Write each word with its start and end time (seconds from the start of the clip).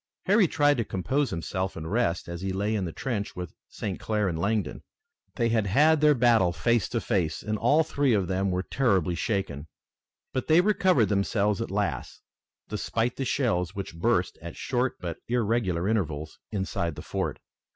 Harry 0.25 0.47
tried 0.47 0.77
to 0.77 0.83
compose 0.83 1.29
himself 1.29 1.75
and 1.75 1.91
rest, 1.91 2.27
as 2.27 2.41
he 2.41 2.51
lay 2.51 2.73
in 2.73 2.85
the 2.85 2.91
trench 2.91 3.35
with 3.35 3.53
St. 3.69 3.99
Clair 3.99 4.27
and 4.27 4.39
Langdon. 4.39 4.81
They 5.35 5.49
had 5.49 5.67
had 5.67 6.01
their 6.01 6.15
battle 6.15 6.51
face 6.51 6.89
to 6.89 6.99
face 6.99 7.43
and 7.43 7.55
all 7.55 7.83
three 7.83 8.13
of 8.15 8.27
them 8.27 8.49
were 8.49 8.63
terribly 8.63 9.13
shaken, 9.13 9.67
but 10.33 10.47
they 10.47 10.59
recovered 10.59 11.09
themselves 11.09 11.61
at 11.61 11.69
last, 11.69 12.23
despite 12.67 13.15
the 13.17 13.25
shells 13.25 13.75
which 13.75 13.93
burst 13.95 14.39
at 14.41 14.55
short 14.55 14.99
but 14.99 15.19
irregular 15.27 15.87
intervals 15.87 16.39
inside 16.51 16.95
the 16.95 17.03
fort. 17.03 17.37